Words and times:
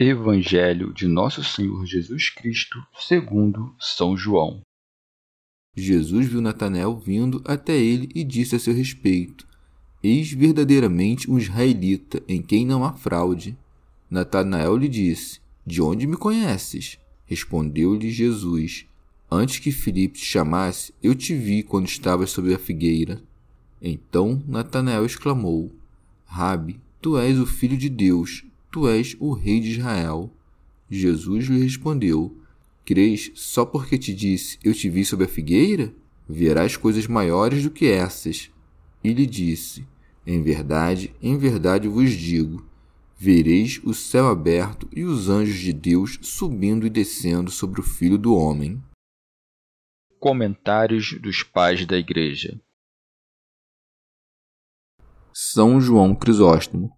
Evangelho 0.00 0.94
de 0.94 1.08
Nosso 1.08 1.42
Senhor 1.42 1.84
Jesus 1.84 2.30
Cristo, 2.30 2.80
segundo 3.00 3.74
São 3.80 4.16
João. 4.16 4.60
Jesus 5.76 6.28
viu 6.28 6.40
Natanael 6.40 6.96
vindo 6.96 7.42
até 7.44 7.76
ele 7.76 8.08
e 8.14 8.22
disse 8.22 8.54
a 8.54 8.60
seu 8.60 8.72
respeito: 8.72 9.44
Eis 10.00 10.30
verdadeiramente 10.30 11.28
um 11.28 11.36
israelita 11.36 12.22
em 12.28 12.40
quem 12.40 12.64
não 12.64 12.84
há 12.84 12.92
fraude. 12.92 13.58
Natanael 14.08 14.76
lhe 14.76 14.88
disse: 14.88 15.40
De 15.66 15.82
onde 15.82 16.06
me 16.06 16.16
conheces? 16.16 16.96
Respondeu-lhe 17.26 18.08
Jesus: 18.12 18.86
Antes 19.28 19.58
que 19.58 19.72
Filipe 19.72 20.16
te 20.20 20.24
chamasse, 20.24 20.94
eu 21.02 21.12
te 21.12 21.34
vi 21.34 21.64
quando 21.64 21.88
estavas 21.88 22.30
sob 22.30 22.54
a 22.54 22.58
figueira. 22.58 23.20
Então 23.82 24.40
Natanael 24.46 25.04
exclamou: 25.04 25.72
Rabi, 26.24 26.78
tu 27.02 27.18
és 27.18 27.36
o 27.36 27.44
filho 27.44 27.76
de 27.76 27.88
Deus, 27.88 28.44
Tu 28.70 28.86
és 28.88 29.16
o 29.18 29.32
Rei 29.32 29.60
de 29.60 29.70
Israel. 29.70 30.30
Jesus 30.90 31.46
lhe 31.46 31.62
respondeu: 31.62 32.36
Crês 32.84 33.30
só 33.34 33.64
porque 33.64 33.98
te 33.98 34.14
disse, 34.14 34.58
eu 34.62 34.74
te 34.74 34.88
vi 34.88 35.04
sob 35.04 35.24
a 35.24 35.28
figueira? 35.28 35.94
Verás 36.28 36.76
coisas 36.76 37.06
maiores 37.06 37.62
do 37.62 37.70
que 37.70 37.86
essas. 37.86 38.50
E 39.02 39.12
lhe 39.12 39.26
disse: 39.26 39.86
Em 40.26 40.42
verdade, 40.42 41.14
em 41.22 41.38
verdade 41.38 41.88
vos 41.88 42.10
digo: 42.12 42.66
vereis 43.16 43.80
o 43.84 43.94
céu 43.94 44.28
aberto 44.28 44.88
e 44.94 45.04
os 45.04 45.28
anjos 45.28 45.58
de 45.58 45.72
Deus 45.72 46.18
subindo 46.22 46.86
e 46.86 46.90
descendo 46.90 47.50
sobre 47.50 47.80
o 47.80 47.84
Filho 47.84 48.18
do 48.18 48.34
Homem. 48.34 48.82
Comentários 50.18 51.18
dos 51.20 51.42
Pais 51.42 51.86
da 51.86 51.96
Igreja 51.96 52.60
São 55.32 55.80
João 55.80 56.14
Crisóstomo 56.14 56.97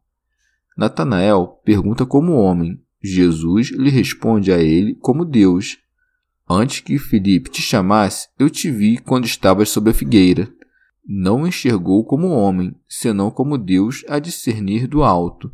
Natanael 0.77 1.61
pergunta 1.65 2.07
como 2.07 2.33
homem. 2.33 2.81
Jesus 3.03 3.71
lhe 3.71 3.91
responde 3.91 4.53
a 4.53 4.59
ele 4.59 4.95
como 4.95 5.25
Deus. 5.25 5.79
Antes 6.49 6.81
que 6.81 6.99
Filipe 6.99 7.51
te 7.51 7.63
chamasse, 7.63 8.29
eu 8.39 8.51
te 8.51 8.71
vi 8.71 8.99
quando 8.99 9.25
estavas 9.25 9.71
sob 9.71 9.91
a 9.91 9.95
figueira. 9.95 10.53
Não 11.07 11.47
enxergou 11.47 12.05
como 12.05 12.29
homem, 12.29 12.75
senão 12.89 13.31
como 13.31 13.57
Deus 13.57 14.05
a 14.09 14.19
discernir 14.19 14.87
do 14.87 15.03
alto. 15.03 15.53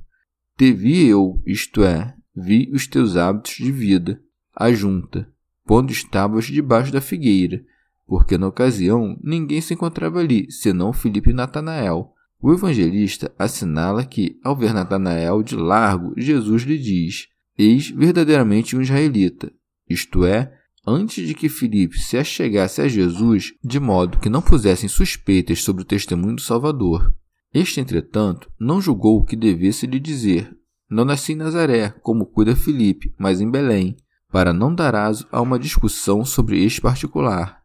Te 0.57 0.73
vi 0.73 1.07
eu, 1.07 1.43
isto 1.47 1.85
é, 1.85 2.15
vi 2.35 2.71
os 2.73 2.87
teus 2.87 3.17
hábitos 3.17 3.57
de 3.57 3.71
vida, 3.71 4.21
a 4.55 4.73
junta, 4.73 5.31
quando 5.67 5.91
estavas 5.91 6.47
debaixo 6.47 6.93
da 6.93 7.01
figueira, 7.01 7.63
porque 8.07 8.39
na 8.39 8.49
ocasião 8.49 9.19
ninguém 9.23 9.61
se 9.61 9.75
encontrava 9.75 10.21
ali, 10.21 10.51
senão 10.51 10.93
Filipe 10.93 11.31
e 11.31 11.35
Natanael. 11.35 12.15
O 12.41 12.53
evangelista 12.53 13.35
assinala 13.39 14.05
que, 14.05 14.39
ao 14.45 14.57
ver 14.57 14.75
Natanael 14.75 15.43
de 15.43 15.57
largo, 15.57 16.13
Jesus 16.17 16.63
lhe 16.63 16.79
diz: 16.79 17.29
Eis 17.59 17.91
verdadeiramente 17.91 18.77
um 18.77 18.83
israelita, 18.83 19.53
isto 19.89 20.25
é, 20.25 20.53
antes 20.87 21.27
de 21.27 21.35
que 21.35 21.49
Filipe 21.49 21.99
se 21.99 22.17
achegasse 22.17 22.81
a 22.81 22.89
Jesus, 22.89 23.55
de 23.65 23.81
modo 23.81 24.19
que 24.19 24.29
não 24.29 24.43
pusessem 24.43 24.89
suspeitas 24.89 25.63
sobre 25.63 25.83
o 25.83 25.87
testemunho 25.87 26.37
do 26.37 26.43
Salvador. 26.43 27.15
Este, 27.53 27.81
entretanto, 27.81 28.51
não 28.61 28.81
julgou 28.81 29.19
o 29.19 29.25
que 29.25 29.35
devesse 29.35 29.87
lhe 29.87 29.99
dizer: 29.99 30.55
Não 30.91 31.05
nasci 31.05 31.33
em 31.33 31.37
Nazaré, 31.37 31.89
como 32.03 32.27
cuida 32.27 32.55
Filipe, 32.55 33.15
mas 33.19 33.41
em 33.41 33.51
Belém, 33.51 33.97
para 34.31 34.53
não 34.53 34.75
dar 34.75 34.95
aso 34.95 35.27
a 35.33 35.41
uma 35.41 35.59
discussão 35.59 36.25
sobre 36.25 36.63
este 36.63 36.81
particular. 36.81 37.63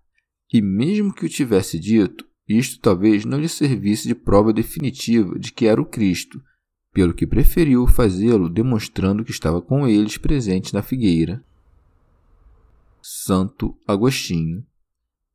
E 0.54 0.62
mesmo 0.62 1.14
que 1.14 1.26
o 1.26 1.30
tivesse 1.30 1.78
dito, 1.78 2.26
isto 2.58 2.80
talvez 2.80 3.26
não 3.26 3.40
lhe 3.40 3.48
servisse 3.48 4.08
de 4.08 4.16
prova 4.16 4.52
definitiva 4.52 5.38
de 5.38 5.52
que 5.52 5.68
era 5.68 5.82
o 5.82 5.86
Cristo, 5.86 6.42
pelo 6.94 7.14
que 7.14 7.28
preferiu 7.28 7.88
fazê-lo 7.88 8.50
demonstrando 8.50 9.24
que 9.24 9.32
estava 9.32 9.62
com 9.62 9.88
eles 9.88 10.18
presente 10.18 10.74
na 10.74 10.82
figueira. 10.82 11.44
Santo 13.02 13.76
Agostinho. 13.88 14.64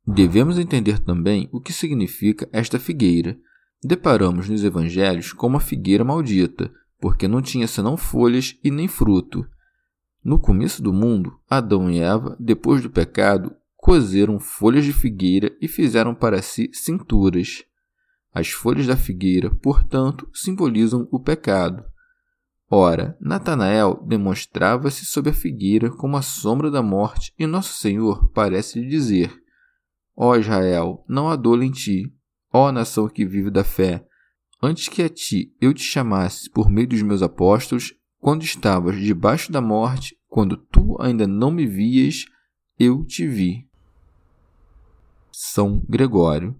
Devemos 0.06 0.58
entender 0.58 0.98
também 1.00 1.48
o 1.50 1.60
que 1.60 1.72
significa 1.72 2.48
esta 2.52 2.78
figueira. 2.78 3.36
Deparamos 3.82 4.48
nos 4.48 4.62
evangelhos 4.62 5.32
com 5.32 5.48
uma 5.48 5.60
figueira 5.60 6.04
maldita, 6.04 6.72
porque 7.00 7.26
não 7.26 7.42
tinha 7.42 7.66
senão 7.66 7.96
folhas 7.96 8.56
e 8.62 8.70
nem 8.70 8.86
fruto. 8.86 9.46
No 10.22 10.38
começo 10.38 10.82
do 10.82 10.92
mundo, 10.92 11.38
Adão 11.48 11.90
e 11.90 11.98
Eva, 11.98 12.36
depois 12.38 12.82
do 12.82 12.90
pecado, 12.90 13.54
cozeram 13.86 14.40
folhas 14.40 14.84
de 14.84 14.92
figueira 14.92 15.56
e 15.60 15.68
fizeram 15.68 16.12
para 16.12 16.42
si 16.42 16.68
cinturas. 16.72 17.62
As 18.34 18.48
folhas 18.48 18.84
da 18.88 18.96
figueira, 18.96 19.48
portanto, 19.62 20.28
simbolizam 20.34 21.06
o 21.12 21.20
pecado. 21.20 21.84
Ora, 22.68 23.16
Natanael 23.20 24.04
demonstrava-se 24.04 25.06
sob 25.06 25.30
a 25.30 25.32
figueira 25.32 25.88
como 25.88 26.16
a 26.16 26.22
sombra 26.22 26.68
da 26.68 26.82
morte, 26.82 27.32
e 27.38 27.46
Nosso 27.46 27.74
Senhor 27.74 28.28
parece 28.30 28.80
lhe 28.80 28.88
dizer: 28.88 29.32
Ó 30.16 30.34
Israel, 30.34 31.04
não 31.08 31.28
há 31.28 31.36
dolo 31.36 31.62
em 31.62 31.70
ti, 31.70 32.12
ó 32.52 32.72
nação 32.72 33.08
que 33.08 33.24
vive 33.24 33.52
da 33.52 33.62
fé, 33.62 34.04
antes 34.60 34.88
que 34.88 35.00
a 35.00 35.08
ti 35.08 35.54
eu 35.60 35.72
te 35.72 35.84
chamasse 35.84 36.50
por 36.50 36.68
meio 36.68 36.88
dos 36.88 37.02
meus 37.02 37.22
apóstolos, 37.22 37.94
quando 38.18 38.42
estavas 38.42 38.98
debaixo 38.98 39.52
da 39.52 39.60
morte, 39.60 40.18
quando 40.26 40.56
tu 40.56 41.00
ainda 41.00 41.24
não 41.24 41.52
me 41.52 41.68
vias, 41.68 42.24
eu 42.76 43.04
te 43.04 43.24
vi. 43.28 43.65
São 45.38 45.84
Gregório. 45.86 46.58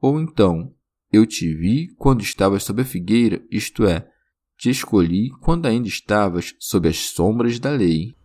Ou 0.00 0.18
então, 0.18 0.74
eu 1.12 1.26
te 1.26 1.54
vi 1.54 1.94
quando 1.98 2.22
estavas 2.22 2.64
sob 2.64 2.80
a 2.80 2.84
figueira, 2.84 3.44
isto 3.50 3.84
é, 3.84 4.10
te 4.56 4.70
escolhi 4.70 5.28
quando 5.42 5.66
ainda 5.66 5.88
estavas 5.88 6.54
sob 6.58 6.88
as 6.88 6.96
sombras 6.96 7.58
da 7.58 7.68
lei. 7.68 8.16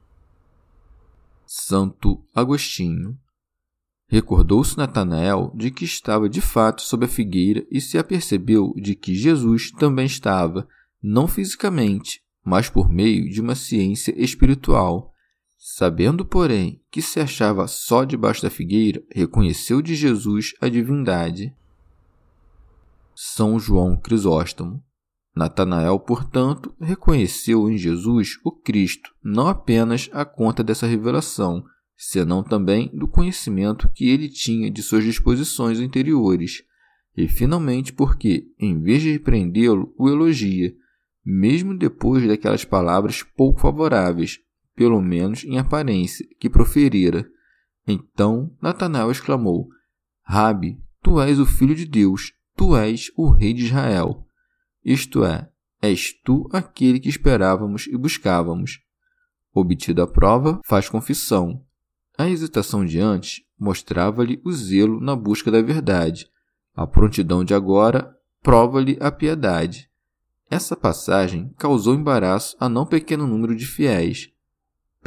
Santo 1.45 2.23
Agostinho. 2.33 3.19
Recordou-se 4.07 4.77
Natanael 4.77 5.51
de 5.53 5.69
que 5.69 5.83
estava 5.83 6.29
de 6.29 6.39
fato 6.39 6.81
sob 6.81 7.03
a 7.03 7.09
figueira 7.09 7.67
e 7.69 7.81
se 7.81 7.97
apercebeu 7.97 8.73
de 8.77 8.95
que 8.95 9.13
Jesus 9.13 9.69
também 9.71 10.05
estava, 10.05 10.65
não 11.03 11.27
fisicamente, 11.27 12.21
mas 12.41 12.69
por 12.69 12.89
meio 12.89 13.29
de 13.29 13.41
uma 13.41 13.53
ciência 13.53 14.13
espiritual, 14.17 15.13
Sabendo, 15.61 16.23
porém, 16.23 16.81
que 16.89 17.01
se 17.01 17.19
achava 17.19 17.67
só 17.67 18.05
debaixo 18.05 18.41
da 18.41 18.49
figueira, 18.49 19.03
reconheceu 19.13 19.81
de 19.81 19.93
Jesus 19.93 20.53
a 20.61 20.69
divindade. 20.69 21.53
São 23.13 23.59
João 23.59 23.97
Crisóstomo. 23.97 24.81
Natanael, 25.35 25.99
portanto, 25.99 26.73
reconheceu 26.79 27.69
em 27.69 27.77
Jesus 27.77 28.39
o 28.45 28.53
Cristo, 28.53 29.13
não 29.21 29.47
apenas 29.47 30.09
a 30.13 30.23
conta 30.23 30.63
dessa 30.63 30.87
revelação, 30.87 31.65
senão 31.97 32.41
também 32.41 32.89
do 32.93 33.05
conhecimento 33.05 33.89
que 33.93 34.09
ele 34.09 34.29
tinha 34.29 34.71
de 34.71 34.81
suas 34.81 35.03
disposições 35.03 35.81
interiores, 35.81 36.63
e 37.17 37.27
finalmente 37.27 37.91
porque, 37.91 38.47
em 38.57 38.81
vez 38.81 39.01
de 39.01 39.11
repreendê-lo, 39.11 39.93
o 39.97 40.07
elogia, 40.07 40.73
mesmo 41.23 41.77
depois 41.77 42.25
daquelas 42.25 42.63
palavras 42.63 43.23
pouco 43.23 43.59
favoráveis, 43.59 44.39
pelo 44.79 45.01
menos 45.01 45.43
em 45.43 45.57
aparência, 45.57 46.25
que 46.39 46.49
proferira. 46.49 47.29
Então 47.85 48.55
Natanael 48.61 49.11
exclamou: 49.11 49.67
Rabi, 50.23 50.79
tu 51.03 51.19
és 51.19 51.37
o 51.37 51.45
filho 51.45 51.75
de 51.75 51.85
Deus, 51.85 52.31
tu 52.55 52.77
és 52.77 53.11
o 53.17 53.29
rei 53.29 53.53
de 53.53 53.65
Israel. 53.65 54.25
Isto 54.81 55.25
é, 55.25 55.49
és 55.81 56.13
tu 56.23 56.47
aquele 56.53 56.97
que 56.97 57.09
esperávamos 57.09 57.87
e 57.87 57.97
buscávamos. 57.97 58.79
Obtida 59.53 60.03
a 60.03 60.07
prova, 60.07 60.61
faz 60.63 60.87
confissão. 60.87 61.61
A 62.17 62.29
hesitação 62.29 62.85
de 62.85 63.01
antes 63.01 63.41
mostrava-lhe 63.59 64.41
o 64.45 64.51
zelo 64.53 65.01
na 65.01 65.13
busca 65.13 65.51
da 65.51 65.61
verdade. 65.61 66.25
A 66.73 66.87
prontidão 66.87 67.43
de 67.43 67.53
agora 67.53 68.15
prova-lhe 68.41 68.97
a 69.01 69.11
piedade. 69.11 69.89
Essa 70.49 70.73
passagem 70.73 71.53
causou 71.57 71.93
embaraço 71.95 72.55
a 72.61 72.69
não 72.69 72.85
pequeno 72.85 73.27
número 73.27 73.53
de 73.53 73.65
fiéis. 73.65 74.31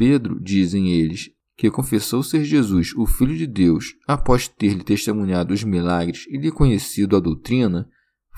Pedro, 0.05 0.37
dizem 0.37 0.91
eles, 0.91 1.31
que 1.55 1.71
confessou 1.71 2.21
ser 2.21 2.43
Jesus 2.43 2.93
o 2.93 3.05
Filho 3.05 3.37
de 3.37 3.47
Deus 3.47 3.95
após 4.05 4.49
ter-lhe 4.49 4.83
testemunhado 4.83 5.53
os 5.53 5.63
milagres 5.63 6.25
e 6.27 6.35
lhe 6.35 6.51
conhecido 6.51 7.15
a 7.15 7.21
doutrina, 7.21 7.89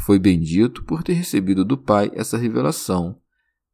foi 0.06 0.20
bendito 0.20 0.84
por 0.84 1.02
ter 1.02 1.14
recebido 1.14 1.66
do 1.66 1.76
Pai 1.76 2.12
essa 2.14 2.38
revelação. 2.38 3.20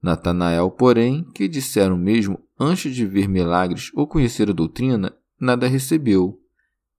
Natanael, 0.01 0.71
porém, 0.71 1.25
que 1.35 1.49
disseram 1.49 1.97
mesmo 1.97 2.39
antes 2.57 2.95
de 2.95 3.05
ver 3.05 3.27
milagres 3.27 3.91
ou 3.93 4.07
conhecer 4.07 4.49
a 4.49 4.53
doutrina, 4.53 5.13
nada 5.37 5.67
recebeu. 5.67 6.39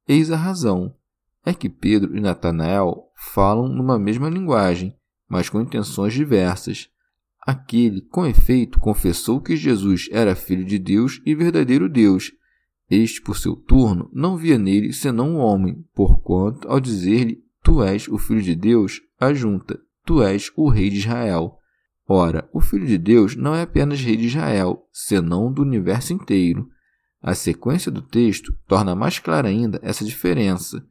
Eis 0.07 0.31
a 0.31 0.37
razão. 0.37 0.95
É 1.43 1.55
que 1.55 1.71
Pedro 1.71 2.15
e 2.15 2.21
Natanael 2.21 3.11
falam 3.33 3.67
numa 3.67 3.99
mesma 3.99 4.29
linguagem, 4.29 4.95
mas 5.27 5.49
com 5.49 5.59
intenções 5.59 6.13
diversas. 6.13 6.91
Aquele, 7.45 8.01
com 8.03 8.25
efeito, 8.25 8.79
confessou 8.79 9.41
que 9.41 9.57
Jesus 9.57 10.09
era 10.13 10.37
filho 10.37 10.65
de 10.65 10.79
Deus 10.79 11.21
e 11.27 11.35
verdadeiro 11.35 11.89
Deus. 11.89 12.33
Este, 12.89 13.21
por 13.21 13.37
seu 13.37 13.57
turno, 13.57 14.09
não 14.13 14.37
via 14.37 14.57
nele 14.57 14.93
senão 14.93 15.31
um 15.31 15.39
homem, 15.39 15.85
porquanto, 15.95 16.69
ao 16.69 16.79
dizer-lhe, 16.79 17.43
Tu 17.65 17.83
és 17.83 18.07
o 18.09 18.19
filho 18.19 18.43
de 18.43 18.55
Deus, 18.55 19.01
ajunta, 19.21 19.81
Tu 20.05 20.23
és 20.23 20.53
o 20.57 20.69
rei 20.69 20.91
de 20.91 20.99
Israel. 20.99 21.59
Ora, 22.07 22.49
o 22.53 22.61
filho 22.61 22.87
de 22.87 22.99
Deus 22.99 23.35
não 23.35 23.55
é 23.55 23.63
apenas 23.63 24.01
rei 24.01 24.17
de 24.17 24.27
Israel, 24.27 24.87
senão 24.93 25.53
do 25.53 25.63
universo 25.63 26.13
inteiro. 26.13 26.69
A 27.21 27.35
sequência 27.35 27.91
do 27.91 28.03
texto 28.03 28.53
torna 28.67 28.95
mais 28.95 29.19
clara 29.19 29.49
ainda 29.49 29.81
essa 29.83 30.05
diferença. 30.05 30.85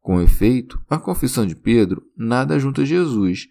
Com 0.00 0.20
efeito, 0.20 0.80
a 0.88 0.98
confissão 0.98 1.44
de 1.44 1.56
Pedro 1.56 2.02
nada 2.16 2.58
junta 2.58 2.82
a 2.82 2.84
Jesus, 2.84 3.48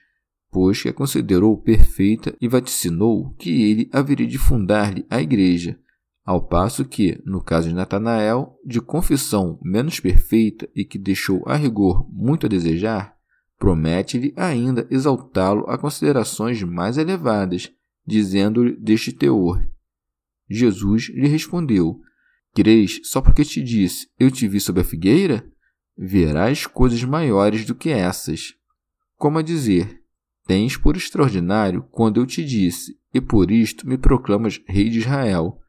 pois 0.54 0.84
que 0.84 0.90
a 0.90 0.94
considerou 0.94 1.58
perfeita 1.58 2.38
e 2.40 2.48
vaticinou 2.48 3.34
que 3.40 3.64
ele 3.64 3.90
haveria 3.92 4.28
de 4.28 4.38
fundar-lhe 4.38 5.04
a 5.10 5.20
igreja, 5.20 5.80
ao 6.24 6.48
passo 6.48 6.86
que, 6.86 7.20
no 7.26 7.44
caso 7.44 7.68
de 7.68 7.74
Natanael, 7.74 8.58
de 8.64 8.80
confissão 8.80 9.60
menos 9.64 10.00
perfeita 10.00 10.70
e 10.76 10.86
que 10.86 11.00
deixou 11.00 11.44
a 11.48 11.56
rigor 11.56 12.08
muito 12.10 12.46
a 12.46 12.50
desejar, 12.50 13.16
promete-lhe 13.58 14.32
ainda 14.38 14.88
exaltá-lo 14.92 15.66
a 15.68 15.78
considerações 15.78 16.62
mais 16.62 16.98
elevadas, 16.98 17.72
dizendo-lhe 18.06 18.78
deste 18.78 19.12
teor. 19.12 19.68
Jesus 20.48 21.10
lhe 21.10 21.28
respondeu: 21.28 22.00
Crês 22.54 23.02
só 23.04 23.22
porque 23.22 23.44
te 23.44 23.62
disse, 23.62 24.08
eu 24.20 24.30
te 24.30 24.48
vi 24.48 24.60
sob 24.60 24.80
a 24.80 24.84
figueira? 24.84 25.44
Verás 25.98 26.68
coisas 26.68 27.04
maiores 27.04 27.66
do 27.66 27.74
que 27.74 27.90
essas. 27.90 28.54
Como 29.18 29.40
a 29.40 29.42
dizer, 29.42 30.03
tens 30.46 30.78
por 30.78 30.96
extraordinário 30.96 31.84
quando 31.92 32.20
eu 32.20 32.26
te 32.26 32.44
disse, 32.44 32.98
e 33.14 33.22
por 33.22 33.52
isto 33.52 33.88
me 33.88 33.98
proclamas 33.98 34.62
rei 34.68 34.90
de 34.90 35.00
Israel. 35.00 35.60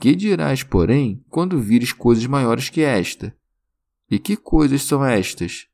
Que 0.00 0.14
dirás, 0.14 0.62
porém, 0.62 1.24
quando 1.28 1.60
vires 1.60 1.92
coisas 1.92 2.26
maiores 2.26 2.68
que 2.68 2.82
esta? 2.82 3.36
E 4.10 4.18
que 4.18 4.36
coisas 4.36 4.82
são 4.82 5.04
estas? 5.04 5.66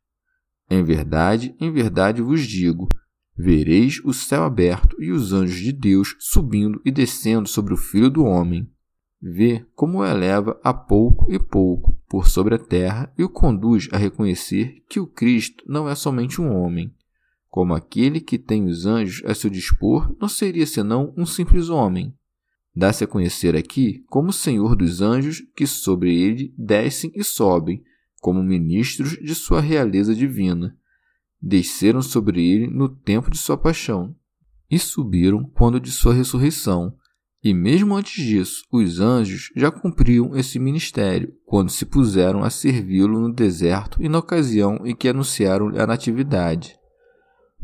Em 0.70 0.82
verdade, 0.82 1.54
em 1.60 1.70
verdade 1.70 2.22
vos 2.22 2.46
digo: 2.46 2.88
vereis 3.36 4.00
o 4.04 4.12
céu 4.12 4.44
aberto 4.44 4.96
e 5.02 5.10
os 5.10 5.32
anjos 5.32 5.58
de 5.58 5.72
Deus 5.72 6.16
subindo 6.18 6.80
e 6.84 6.90
descendo 6.90 7.48
sobre 7.48 7.74
o 7.74 7.76
Filho 7.76 8.08
do 8.08 8.24
Homem. 8.24 8.70
Vê 9.20 9.64
como 9.74 10.04
eleva 10.04 10.58
a 10.64 10.74
pouco 10.74 11.32
e 11.32 11.38
pouco 11.38 11.96
por 12.08 12.26
sobre 12.26 12.54
a 12.54 12.58
terra 12.58 13.12
e 13.16 13.22
o 13.22 13.28
conduz 13.28 13.88
a 13.92 13.96
reconhecer 13.96 14.82
que 14.88 14.98
o 14.98 15.06
Cristo 15.06 15.62
não 15.68 15.88
é 15.88 15.94
somente 15.94 16.40
um 16.40 16.52
homem, 16.52 16.92
como 17.52 17.74
aquele 17.74 18.18
que 18.18 18.38
tem 18.38 18.64
os 18.64 18.86
anjos 18.86 19.22
a 19.26 19.34
seu 19.34 19.50
dispor 19.50 20.16
não 20.18 20.26
seria 20.26 20.66
senão 20.66 21.12
um 21.18 21.26
simples 21.26 21.68
homem. 21.68 22.16
Dá-se 22.74 23.04
a 23.04 23.06
conhecer 23.06 23.54
aqui 23.54 24.02
como 24.08 24.32
Senhor 24.32 24.74
dos 24.74 25.02
anjos 25.02 25.42
que 25.54 25.66
sobre 25.66 26.18
ele 26.18 26.54
descem 26.56 27.12
e 27.14 27.22
sobem, 27.22 27.82
como 28.22 28.42
ministros 28.42 29.10
de 29.18 29.34
sua 29.34 29.60
realeza 29.60 30.14
divina. 30.14 30.74
Desceram 31.42 32.00
sobre 32.00 32.42
ele 32.42 32.68
no 32.68 32.88
tempo 32.88 33.30
de 33.30 33.36
sua 33.36 33.58
paixão, 33.58 34.16
e 34.70 34.78
subiram 34.78 35.44
quando 35.44 35.78
de 35.78 35.90
sua 35.90 36.14
ressurreição. 36.14 36.96
E 37.44 37.52
mesmo 37.52 37.94
antes 37.94 38.24
disso, 38.24 38.64
os 38.72 38.98
anjos 38.98 39.50
já 39.54 39.70
cumpriam 39.70 40.34
esse 40.34 40.58
ministério, 40.58 41.34
quando 41.44 41.70
se 41.70 41.84
puseram 41.84 42.42
a 42.42 42.48
servi-lo 42.48 43.20
no 43.20 43.30
deserto 43.30 44.02
e 44.02 44.08
na 44.08 44.20
ocasião 44.20 44.86
em 44.86 44.96
que 44.96 45.06
anunciaram 45.06 45.68
a 45.78 45.86
natividade. 45.86 46.80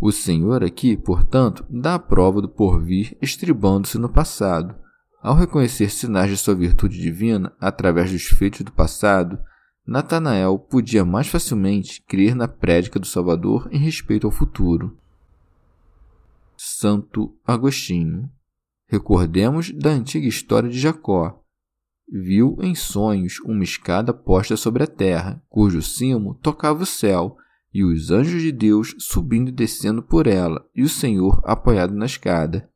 O 0.01 0.13
Senhor 0.13 0.63
aqui, 0.63 0.97
portanto, 0.97 1.67
dá 1.69 1.97
a 1.97 1.99
prova 1.99 2.41
do 2.41 2.49
porvir 2.49 3.17
estribando-se 3.21 3.99
no 3.99 4.09
passado. 4.09 4.75
Ao 5.21 5.35
reconhecer 5.35 5.91
sinais 5.91 6.31
de 6.31 6.37
sua 6.37 6.55
virtude 6.55 7.01
divina 7.01 7.53
através 7.61 8.13
dos 8.13 8.23
feitos 8.25 8.61
do 8.61 8.71
passado, 8.71 9.39
Natanael 9.85 10.59
podia 10.59 11.05
mais 11.05 11.27
facilmente 11.27 12.03
crer 12.07 12.37
na 12.37 12.47
prédica 12.47 13.01
do 13.01 13.07
Salvador 13.07 13.69
em 13.73 13.79
respeito 13.79 14.27
ao 14.27 14.31
futuro. 14.31 14.97
Santo 16.57 17.35
Agostinho 17.47 18.31
Recordemos 18.91 19.71
da 19.71 19.91
antiga 19.91 20.27
história 20.27 20.71
de 20.71 20.79
Jacó. 20.79 21.43
Viu 22.11 22.57
em 22.63 22.75
sonhos 22.75 23.39
uma 23.41 23.63
escada 23.63 24.15
posta 24.15 24.57
sobre 24.57 24.83
a 24.83 24.87
terra, 24.87 25.43
cujo 25.47 25.83
cimo 25.83 26.35
tocava 26.37 26.85
o 26.85 26.87
céu, 26.87 27.37
e 27.73 27.85
os 27.85 28.11
anjos 28.11 28.43
de 28.43 28.53
Deus 28.53 28.95
subindo 28.99 29.49
e 29.49 29.53
descendo 29.53 30.03
por 30.03 30.27
ela, 30.27 30.67
e 30.75 30.83
o 30.83 30.89
Senhor 30.89 31.41
apoiado 31.45 31.95
na 31.95 32.07
escada. 32.07 32.69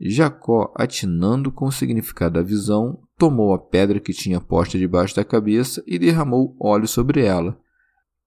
Jacó, 0.00 0.72
atinando 0.76 1.52
com 1.52 1.66
o 1.66 1.72
significado 1.72 2.34
da 2.34 2.42
visão, 2.42 3.02
tomou 3.18 3.52
a 3.52 3.58
pedra 3.58 4.00
que 4.00 4.14
tinha 4.14 4.40
posta 4.40 4.78
debaixo 4.78 5.14
da 5.14 5.24
cabeça 5.24 5.82
e 5.86 5.98
derramou 5.98 6.56
óleo 6.58 6.88
sobre 6.88 7.24
ela. 7.24 7.58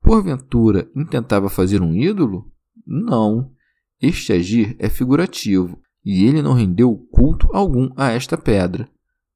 Porventura, 0.01 0.89
intentava 0.95 1.49
fazer 1.49 1.81
um 1.81 1.95
ídolo? 1.95 2.51
Não. 2.85 3.51
Este 3.99 4.33
agir 4.33 4.75
é 4.77 4.89
figurativo, 4.89 5.81
e 6.05 6.25
ele 6.25 6.41
não 6.41 6.53
rendeu 6.53 6.95
culto 7.11 7.47
algum 7.53 7.89
a 7.95 8.11
esta 8.11 8.37
pedra. 8.37 8.87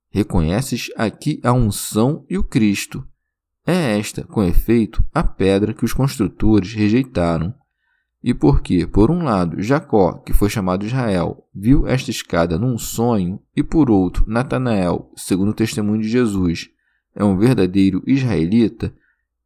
Reconheces 0.10 0.92
aqui 0.96 1.40
a 1.44 1.54
unção 1.54 2.26
e 2.30 2.38
o 2.38 2.44
Cristo. 2.44 3.08
É 3.70 4.00
esta, 4.00 4.24
com 4.24 4.42
efeito, 4.42 5.06
a 5.14 5.22
pedra 5.22 5.74
que 5.74 5.84
os 5.84 5.92
construtores 5.92 6.74
rejeitaram. 6.74 7.54
E 8.24 8.34
porque, 8.34 8.88
por 8.88 9.12
um 9.12 9.22
lado, 9.22 9.62
Jacó, 9.62 10.14
que 10.20 10.32
foi 10.32 10.50
chamado 10.50 10.86
Israel, 10.86 11.46
viu 11.54 11.86
esta 11.86 12.10
escada 12.10 12.58
num 12.58 12.78
sonho, 12.78 13.42
e 13.54 13.62
por 13.62 13.92
outro, 13.92 14.24
Natanael, 14.26 15.12
segundo 15.18 15.50
o 15.50 15.54
testemunho 15.54 16.02
de 16.02 16.08
Jesus, 16.08 16.70
é 17.14 17.26
um 17.26 17.38
verdadeiro 17.38 18.02
israelita, 18.08 18.96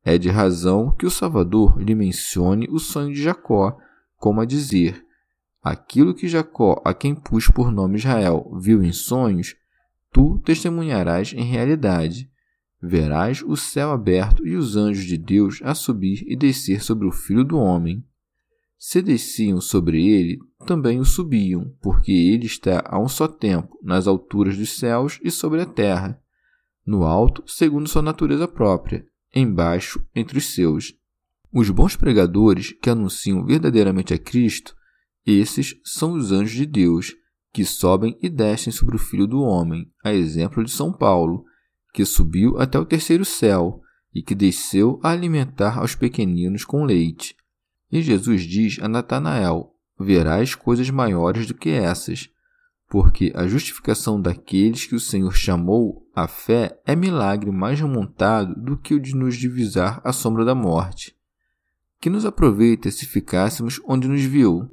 é 0.05 0.19
de 0.19 0.29
razão 0.29 0.91
que 0.91 1.05
o 1.07 1.11
Salvador 1.11 1.81
lhe 1.81 1.95
mencione 1.95 2.67
o 2.69 2.77
sonho 2.77 3.15
de 3.15 3.23
Jacó, 3.23 3.75
como 4.17 4.39
a 4.39 4.45
dizer: 4.45 5.03
Aquilo 5.63 6.13
que 6.13 6.27
Jacó, 6.27 6.79
a 6.85 6.93
quem 6.93 7.15
pus 7.15 7.47
por 7.47 7.71
nome 7.71 7.97
Israel, 7.97 8.51
viu 8.61 8.83
em 8.83 8.91
sonhos, 8.91 9.55
tu 10.11 10.37
testemunharás 10.45 11.33
em 11.33 11.43
realidade 11.43 12.30
verás 12.81 13.43
o 13.43 13.55
céu 13.55 13.91
aberto 13.91 14.45
e 14.45 14.55
os 14.55 14.75
anjos 14.75 15.05
de 15.05 15.17
Deus 15.17 15.59
a 15.61 15.75
subir 15.75 16.23
e 16.25 16.35
descer 16.35 16.81
sobre 16.81 17.07
o 17.07 17.11
filho 17.11 17.43
do 17.43 17.57
homem. 17.57 18.03
Se 18.77 19.01
desciam 19.01 19.61
sobre 19.61 20.07
ele, 20.07 20.39
também 20.65 20.99
o 20.99 21.05
subiam, 21.05 21.71
porque 21.79 22.11
ele 22.11 22.47
está 22.47 22.83
a 22.85 22.99
um 22.99 23.07
só 23.07 23.27
tempo 23.27 23.77
nas 23.83 24.07
alturas 24.07 24.57
dos 24.57 24.71
céus 24.71 25.19
e 25.23 25.29
sobre 25.29 25.61
a 25.61 25.65
terra, 25.65 26.19
no 26.83 27.03
alto, 27.03 27.43
segundo 27.45 27.87
sua 27.87 28.01
natureza 28.01 28.47
própria, 28.47 29.05
embaixo, 29.35 30.03
entre 30.15 30.39
os 30.39 30.53
seus. 30.55 30.95
Os 31.53 31.69
bons 31.69 31.95
pregadores 31.95 32.73
que 32.81 32.89
anunciam 32.89 33.45
verdadeiramente 33.45 34.15
a 34.15 34.17
Cristo, 34.17 34.75
esses 35.23 35.75
são 35.83 36.13
os 36.13 36.31
anjos 36.31 36.53
de 36.53 36.65
Deus, 36.65 37.13
que 37.53 37.63
sobem 37.63 38.17
e 38.21 38.29
descem 38.29 38.73
sobre 38.73 38.95
o 38.95 38.99
Filho 38.99 39.27
do 39.27 39.41
Homem, 39.41 39.91
a 40.03 40.11
exemplo 40.11 40.63
de 40.63 40.71
São 40.71 40.91
Paulo, 40.91 41.45
que 41.93 42.05
subiu 42.05 42.59
até 42.59 42.79
o 42.79 42.85
terceiro 42.85 43.25
céu 43.25 43.81
e 44.13 44.21
que 44.21 44.35
desceu 44.35 44.99
a 45.03 45.11
alimentar 45.11 45.79
aos 45.79 45.95
pequeninos 45.95 46.65
com 46.65 46.83
leite. 46.83 47.35
E 47.91 48.01
Jesus 48.01 48.43
diz 48.43 48.79
a 48.81 48.87
Natanael: 48.87 49.75
Verás 49.99 50.55
coisas 50.55 50.89
maiores 50.89 51.45
do 51.45 51.53
que 51.53 51.69
essas, 51.69 52.29
porque 52.89 53.31
a 53.35 53.47
justificação 53.47 54.21
daqueles 54.21 54.85
que 54.85 54.95
o 54.95 54.99
Senhor 54.99 55.33
chamou 55.33 56.05
à 56.13 56.27
fé 56.27 56.79
é 56.85 56.95
milagre 56.95 57.51
mais 57.51 57.79
remontado 57.79 58.53
do 58.55 58.77
que 58.77 58.93
o 58.93 58.99
de 58.99 59.15
nos 59.15 59.35
divisar 59.35 60.01
a 60.03 60.11
sombra 60.11 60.43
da 60.43 60.55
morte. 60.55 61.15
Que 61.99 62.09
nos 62.09 62.25
aproveita 62.25 62.89
se 62.91 63.05
ficássemos 63.05 63.79
onde 63.85 64.07
nos 64.07 64.23
viu. 64.23 64.69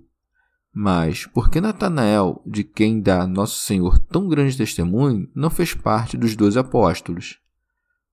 Mas, 0.80 1.26
porque 1.34 1.60
Natanael, 1.60 2.40
de 2.46 2.62
quem 2.62 3.00
dá 3.00 3.26
Nosso 3.26 3.58
Senhor 3.64 3.98
tão 3.98 4.28
grande 4.28 4.56
testemunho, 4.56 5.28
não 5.34 5.50
fez 5.50 5.74
parte 5.74 6.16
dos 6.16 6.36
doze 6.36 6.56
apóstolos? 6.56 7.40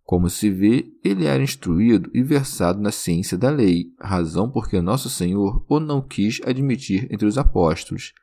Como 0.03 0.31
se 0.31 0.49
vê, 0.49 0.91
ele 1.03 1.25
era 1.25 1.43
instruído 1.43 2.09
e 2.11 2.23
versado 2.23 2.81
na 2.81 2.91
ciência 2.91 3.37
da 3.37 3.51
lei, 3.51 3.93
razão 4.01 4.49
porque 4.49 4.81
Nosso 4.81 5.11
Senhor 5.11 5.63
o 5.69 5.79
não 5.79 6.01
quis 6.01 6.41
admitir 6.43 7.07
entre 7.11 7.27
os 7.27 7.37
apóstolos. 7.37 8.13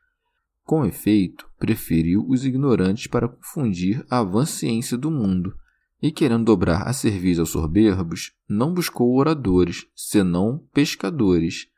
Com 0.64 0.84
efeito, 0.84 1.48
preferiu 1.56 2.26
os 2.28 2.44
ignorantes 2.44 3.06
para 3.06 3.28
confundir 3.28 4.04
a 4.10 4.24
vã 4.24 4.44
ciência 4.44 4.98
do 4.98 5.08
mundo, 5.08 5.54
e 6.02 6.10
querendo 6.10 6.46
dobrar 6.46 6.88
a 6.88 6.92
serviço 6.92 7.42
aos 7.42 7.50
soberbos, 7.50 8.32
não 8.48 8.74
buscou 8.74 9.16
oradores, 9.16 9.86
senão 9.94 10.66
pescadores. 10.74 11.68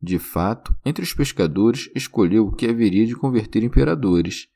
De 0.00 0.18
fato, 0.18 0.74
entre 0.84 1.02
os 1.02 1.12
pescadores, 1.12 1.90
escolheu 1.94 2.46
o 2.46 2.52
que 2.52 2.66
haveria 2.66 3.06
de 3.06 3.16
converter 3.16 3.62
imperadores. 3.64 4.48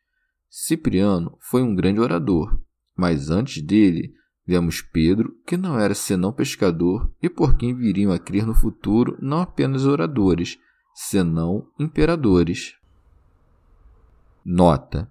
Cipriano 0.49 1.37
foi 1.41 1.63
um 1.63 1.75
grande 1.75 2.01
orador, 2.01 2.61
mas 2.97 3.31
antes 3.31 3.63
dele 3.63 4.13
vemos 4.47 4.81
Pedro, 4.81 5.35
que 5.47 5.57
não 5.57 5.79
era 5.79 5.95
senão 5.95 6.33
pescador 6.33 7.11
e 7.23 7.29
por 7.29 7.57
quem 7.57 7.75
viriam 7.75 8.13
a 8.13 8.19
crer 8.19 8.47
no 8.47 8.55
futuro 8.55 9.17
não 9.21 9.41
apenas 9.41 9.85
oradores, 9.85 10.59
senão 10.95 11.67
imperadores. 11.79 12.75
Nota: 14.45 15.11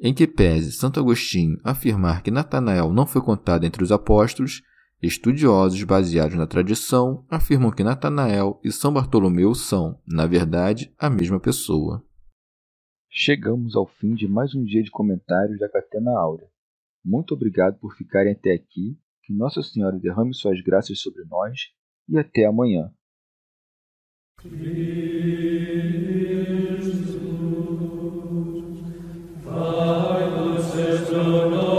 em 0.00 0.14
que 0.14 0.26
pese 0.26 0.72
Santo 0.72 0.98
Agostinho 0.98 1.58
afirmar 1.62 2.22
que 2.22 2.30
Natanael 2.30 2.92
não 2.92 3.06
foi 3.06 3.20
contado 3.20 3.64
entre 3.64 3.82
os 3.82 3.92
apóstolos, 3.92 4.62
estudiosos 5.02 5.82
baseados 5.84 6.36
na 6.36 6.46
tradição 6.46 7.24
afirmam 7.28 7.70
que 7.70 7.82
Natanael 7.82 8.60
e 8.62 8.70
São 8.70 8.92
Bartolomeu 8.92 9.54
são, 9.54 10.00
na 10.06 10.26
verdade, 10.26 10.92
a 10.98 11.08
mesma 11.08 11.40
pessoa. 11.40 12.04
Chegamos 13.08 13.74
ao 13.74 13.86
fim 13.86 14.14
de 14.14 14.28
mais 14.28 14.54
um 14.54 14.62
dia 14.62 14.82
de 14.82 14.90
comentários 14.90 15.58
da 15.58 15.68
Catena 15.68 16.12
Áurea. 16.18 16.48
Muito 17.04 17.34
obrigado 17.34 17.78
por 17.78 17.94
ficarem 17.96 18.32
até 18.32 18.52
aqui, 18.52 18.98
que 19.24 19.32
Nossa 19.32 19.62
Senhora 19.62 19.98
derrame 19.98 20.34
suas 20.34 20.60
graças 20.62 21.00
sobre 21.00 21.24
nós 21.24 21.58
e 22.08 22.18
até 22.18 22.44
amanhã. 22.44 22.92
Sister 30.60 31.69